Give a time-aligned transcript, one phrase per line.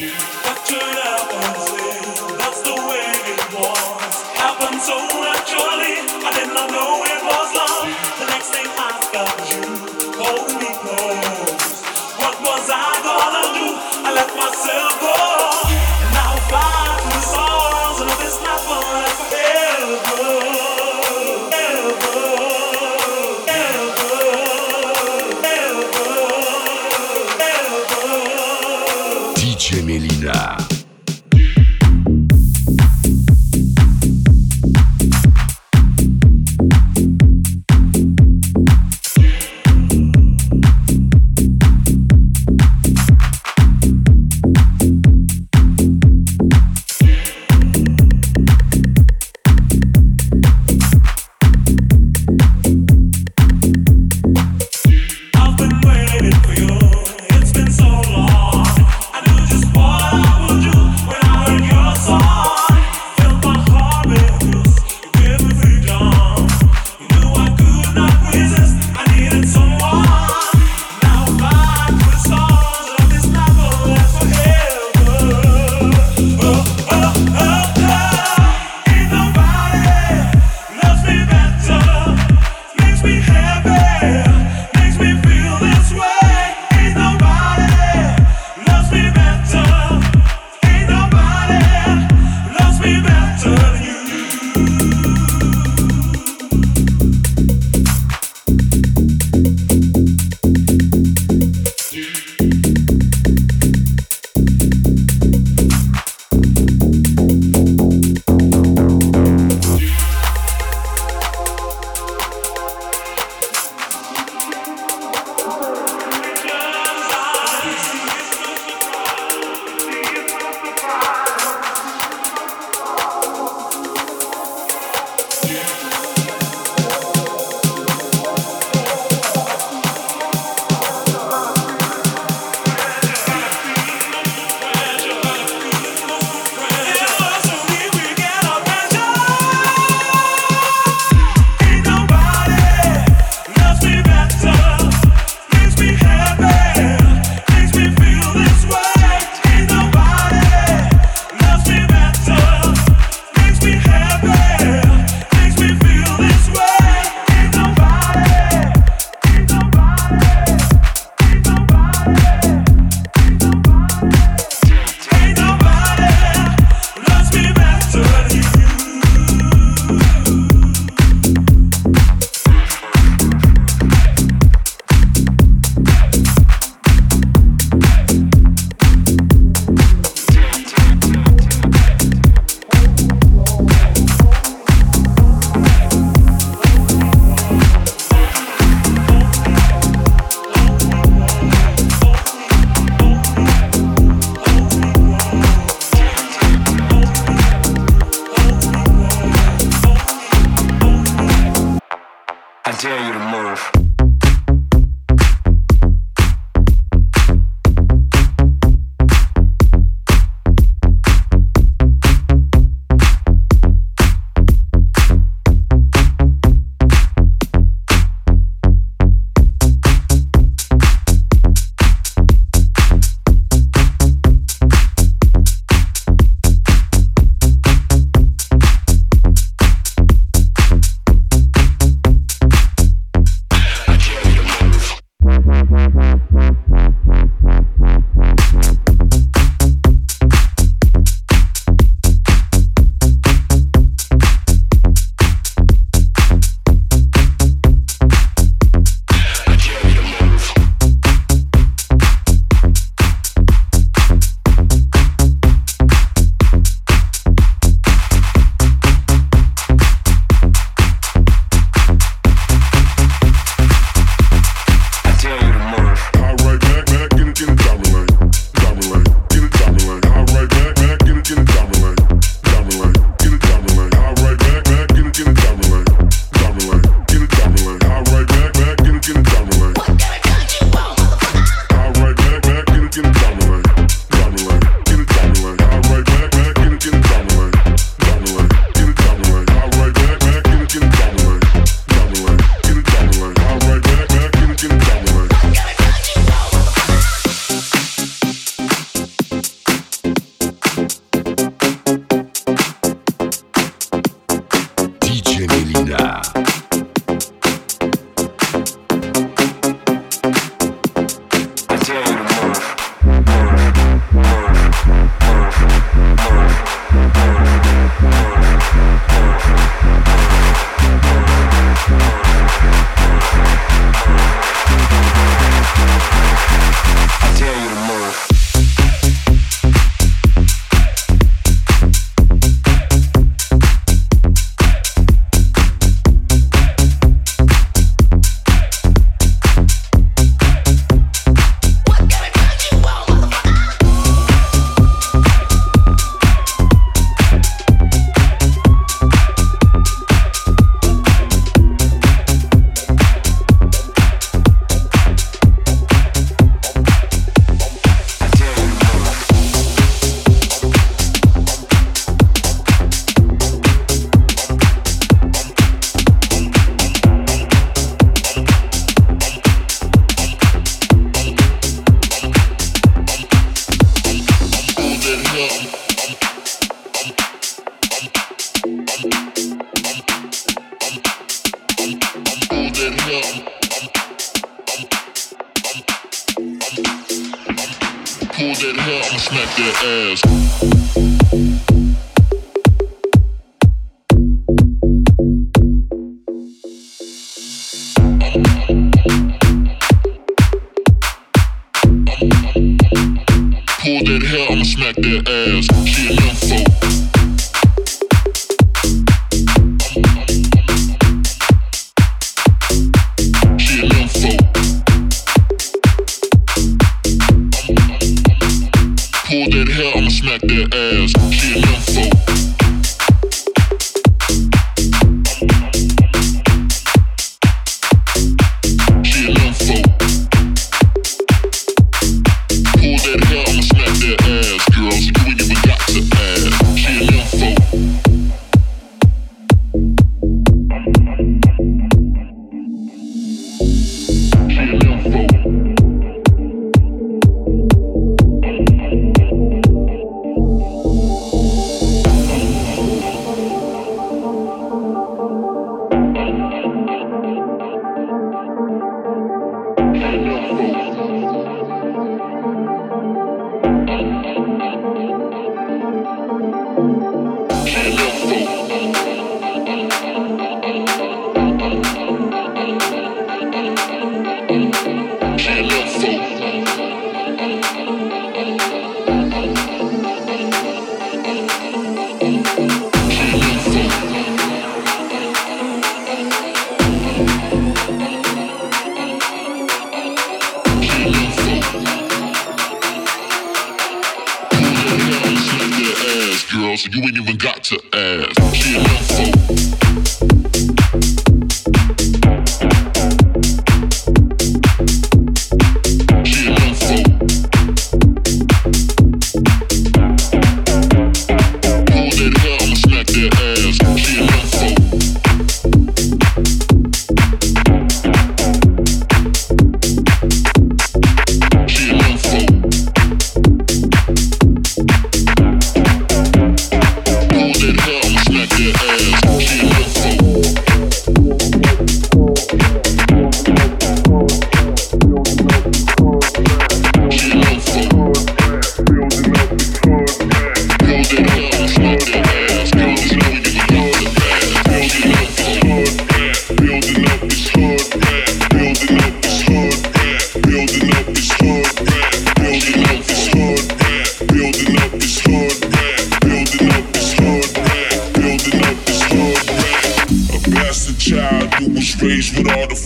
[0.00, 0.08] you.
[0.08, 1.65] It's been so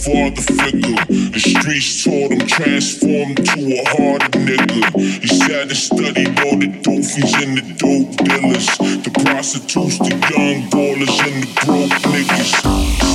[0.01, 0.97] father figure.
[1.29, 4.81] The streets taught him transformed to a harder nigga.
[4.97, 8.67] He sat and studied all the doofies and the dope dealers,
[9.05, 12.49] the prostitutes, the young ballers, and the broke niggas.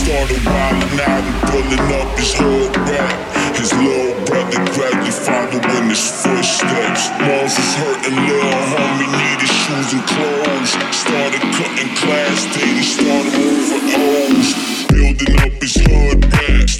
[0.06, 3.18] Started wildin' out and building up his hood rap.
[3.58, 7.10] His little brother gradually following his footsteps.
[7.18, 10.72] Moms was hurting, little homie needed shoes and clothes.
[10.94, 14.75] Started cutting class daily, started moving O's.
[14.86, 16.25] Building up his hood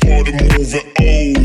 [0.08, 0.76] rap, started moving O's.
[1.00, 1.45] Oh.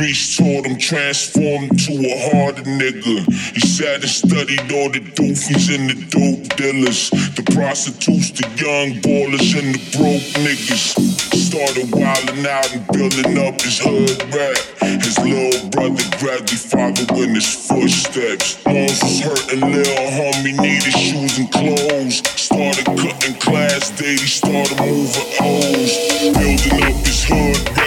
[0.00, 3.20] Streets taught him transformed to a harder nigga.
[3.52, 8.96] He sat and studied all the doofies and the dope dealers, the prostitutes, the young
[9.04, 10.96] ballers, and the broke niggas.
[11.36, 14.56] Started wildin' out and building up his hood rap.
[15.04, 18.56] His little brother gradually following his footsteps.
[18.64, 22.24] Moms was hurting, little homie needed shoes and clothes.
[22.40, 25.92] Started cutting class daily, started moving O's.
[26.32, 27.79] Building up his hood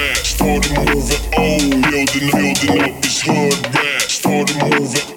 [0.43, 1.57] Started moving, oh,
[1.89, 4.01] building, building up this hood rat.
[4.12, 5.12] Started moving,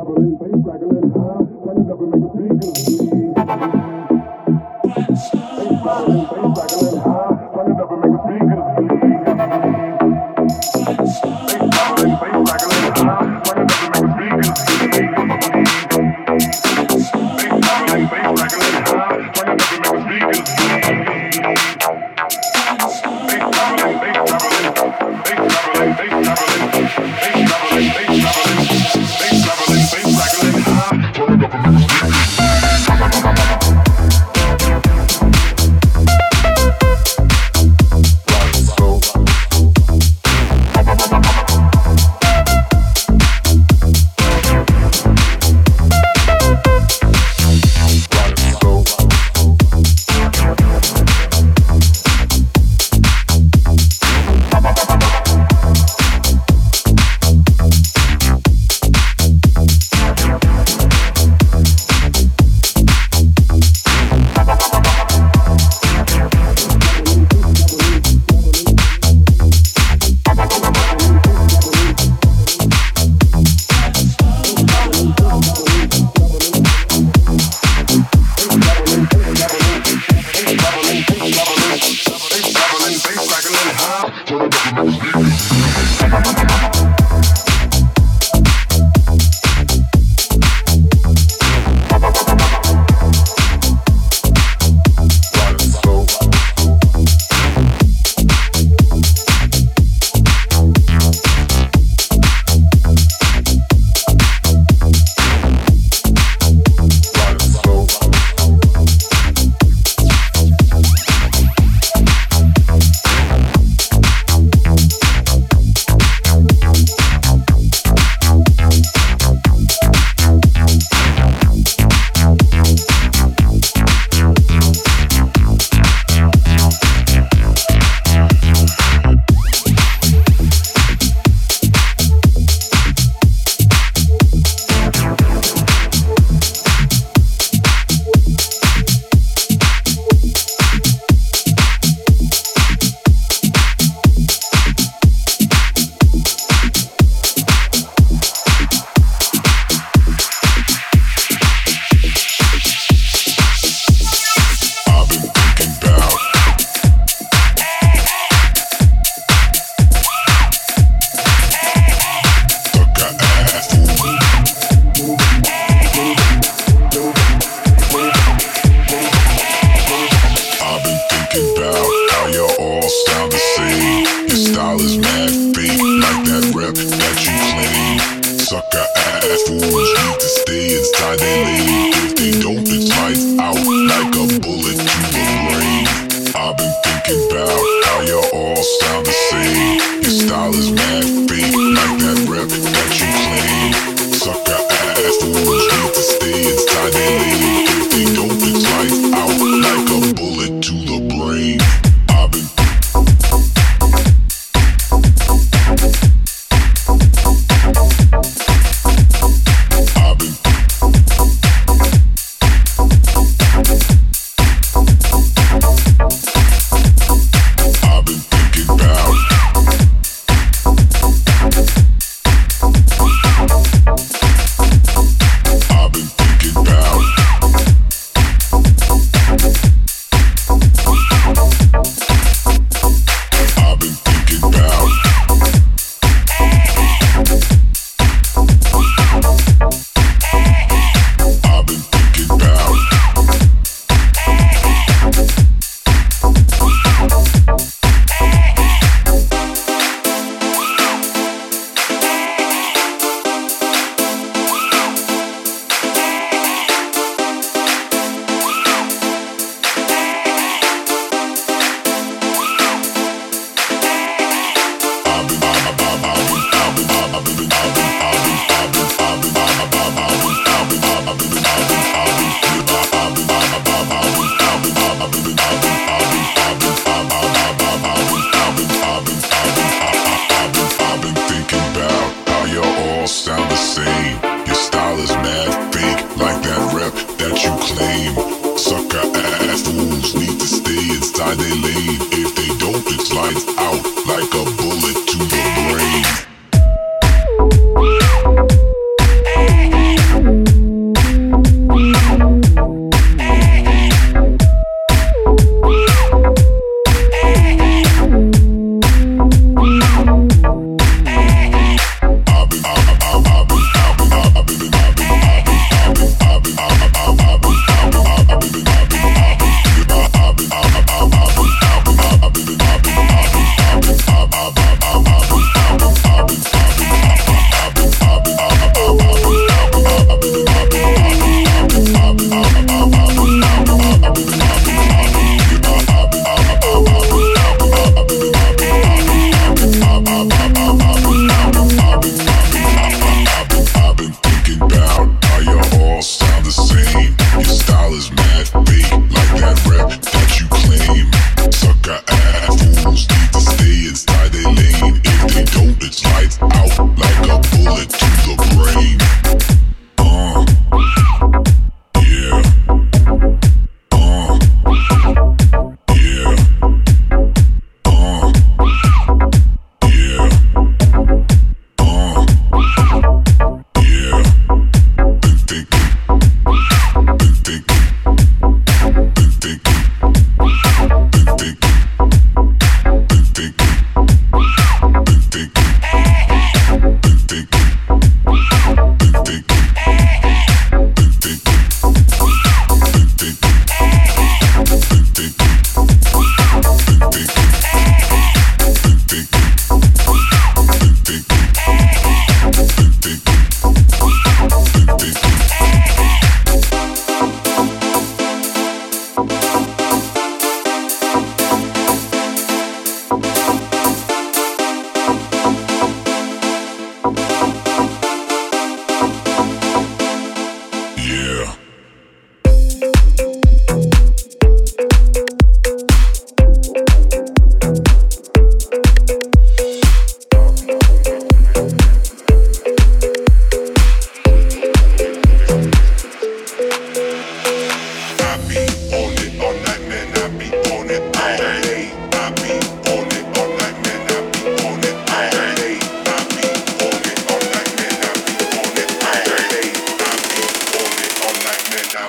[0.00, 1.44] doubling, face tackling, huh?
[1.64, 2.12] Turn it up and.
[5.56, 7.29] Face tackling, face?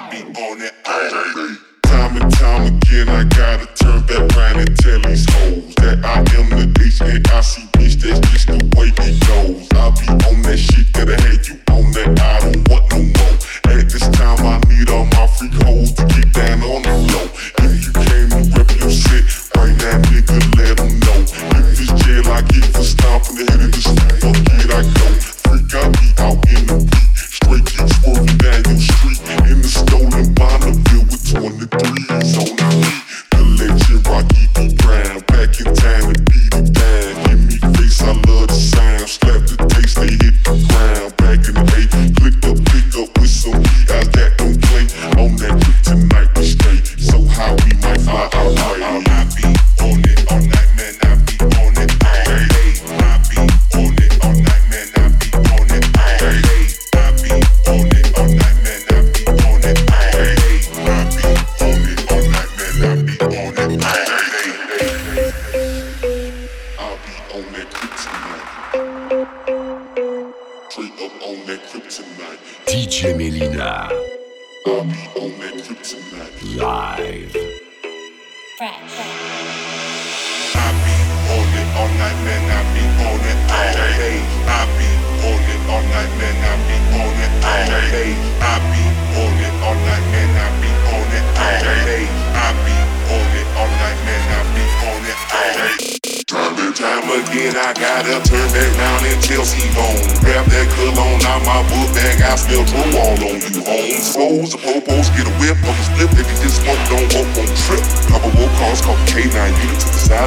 [0.02, 1.62] I be on that ice.
[1.86, 6.26] Time and time again, I gotta turn back around and tell these hoes that I
[6.42, 6.66] am the
[7.06, 8.90] and I see just the way.
[8.98, 12.98] I be on that shit that I had you on that I don't want no
[13.14, 13.38] more.
[13.78, 17.30] At this time, I need all my freak to get down on the low.
[17.62, 21.22] If you came to rip your shit, right now, nigga, let them know.
[21.62, 23.78] If it's jail, I get for stomping the head of
[24.18, 25.06] fuck it, I go.
[25.46, 25.70] Freak,
[26.26, 26.51] out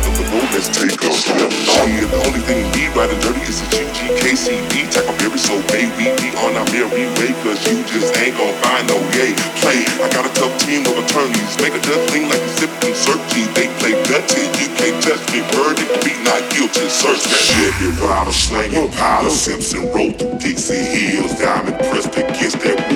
[0.04, 5.38] that the take the only thing we riding dirty is a GGKCD type of berry,
[5.38, 9.32] so baby, we on our merry way, cause you just ain't gon' find no yay
[9.64, 9.80] play.
[10.04, 12.94] I got a tough team of attorneys, make a death thing like a sip and
[13.32, 13.48] team.
[13.56, 17.72] They play dirty, you can't touch me, verdict, be not guilty, search that shit.
[18.00, 22.93] Rider, slanging, pile of Simpson, roll through Dixie Hills, diamond pressed against that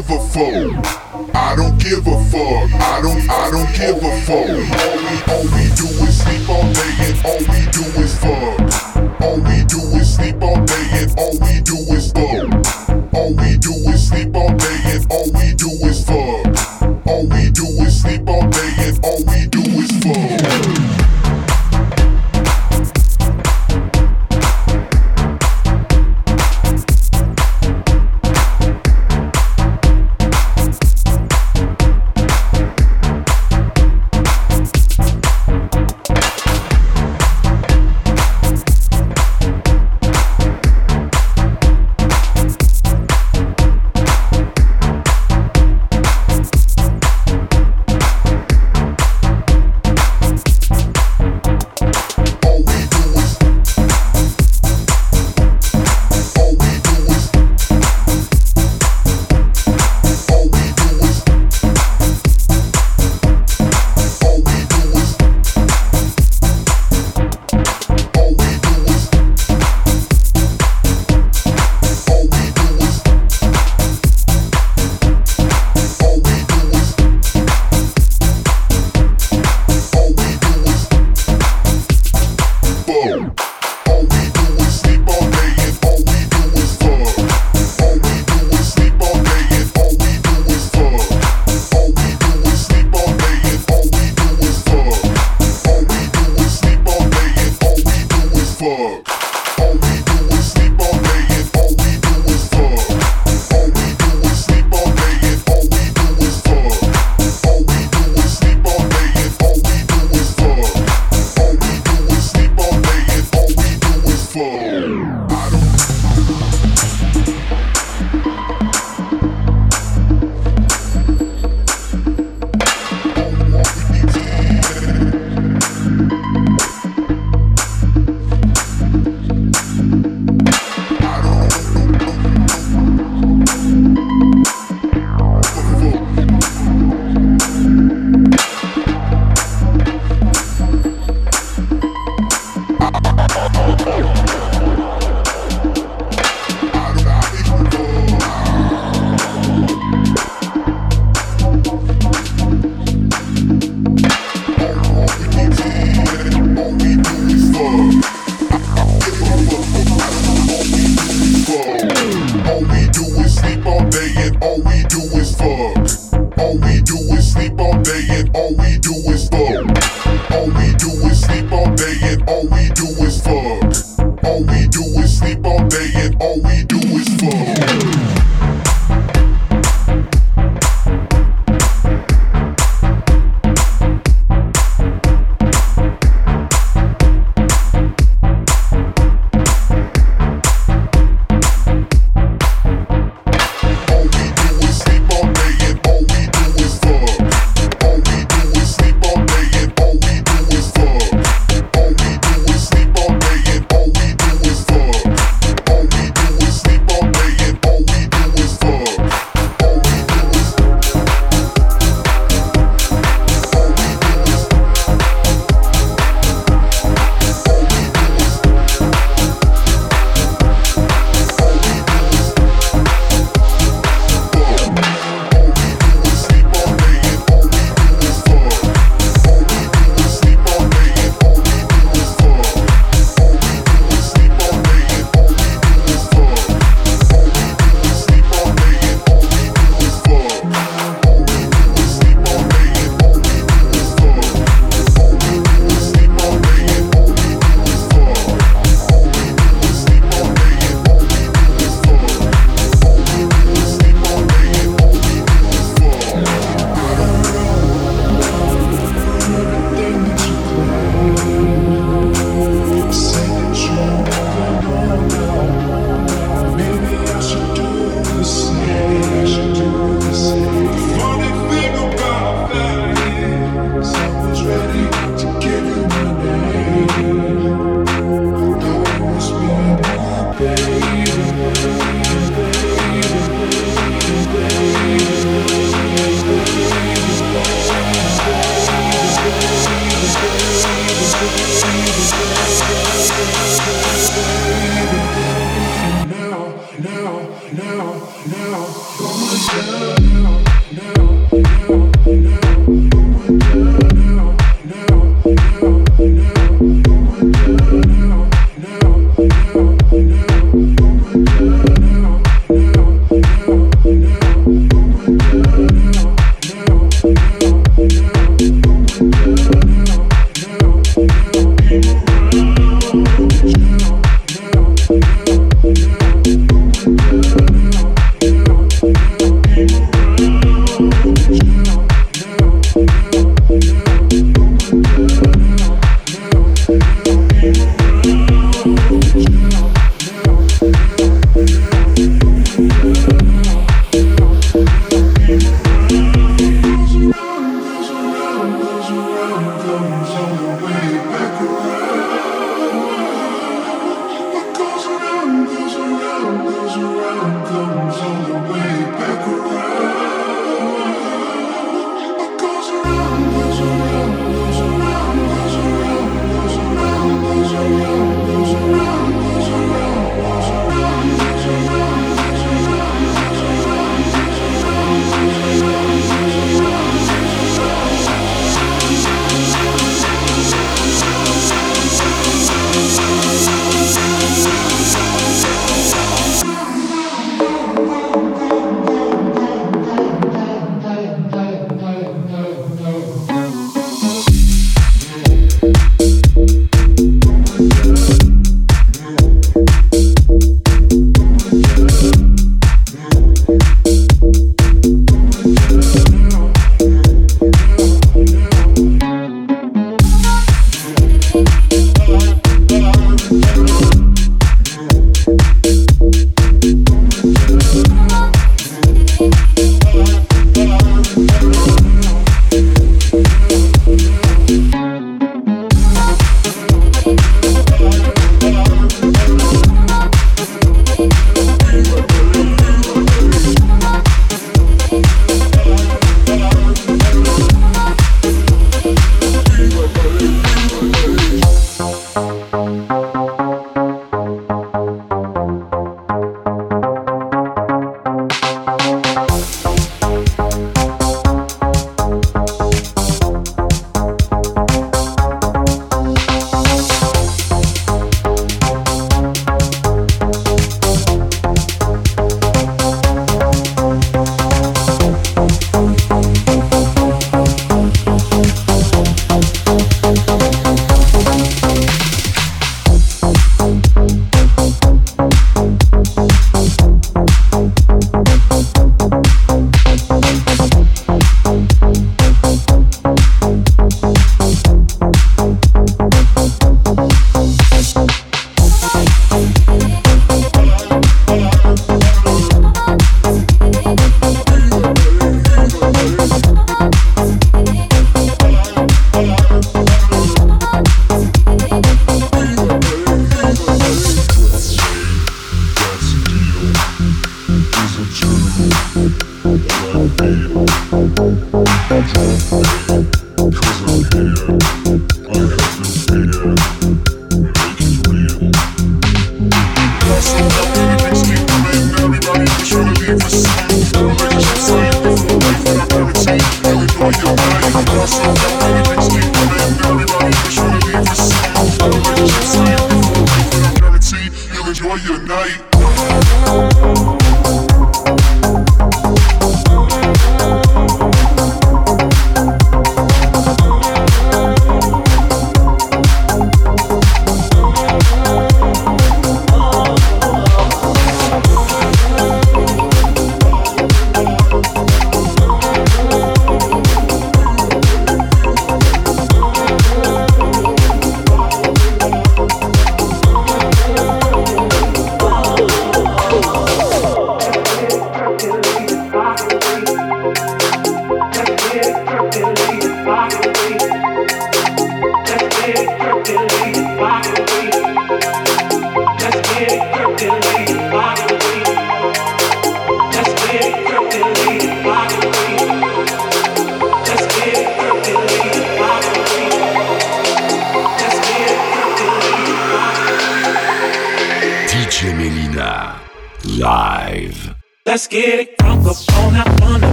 [0.00, 1.34] give a fuck.
[1.34, 2.72] I don't give a fuck.
[2.72, 4.48] I don't, I don't give a fuck.
[4.80, 9.20] All we, all we do is sleep all day and all we do is fuck.
[9.20, 13.12] All we do is sleep all day and all we do is fuck.
[13.14, 17.06] All we do is sleep all day and all we do is fuck.
[17.06, 19.49] All we do is sleep all day and all we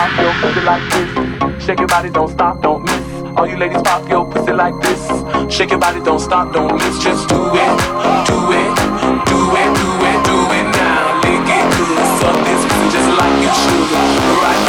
[0.00, 1.64] pop your pussy like this.
[1.64, 3.04] Shake your body, don't stop, don't miss.
[3.36, 5.00] All you ladies pop your pussy like this.
[5.54, 7.02] Shake your body, don't stop, don't miss.
[7.04, 7.76] Just do it,
[8.28, 8.70] do it,
[9.28, 11.20] do it, do it, do it now.
[11.22, 13.88] Lick it good, suck this pussy just like you should.
[14.42, 14.59] Right.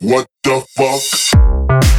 [0.00, 1.93] What the fuck?